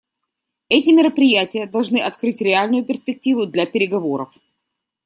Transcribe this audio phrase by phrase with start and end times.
[0.67, 4.33] Эти мероприятия должны открыть реальную перспективу для переговоров.